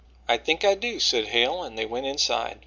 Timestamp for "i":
0.27-0.37, 0.65-0.73